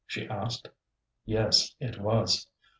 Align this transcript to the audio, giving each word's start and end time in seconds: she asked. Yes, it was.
she 0.07 0.27
asked. 0.29 0.67
Yes, 1.25 1.75
it 1.79 1.99
was. 2.01 2.47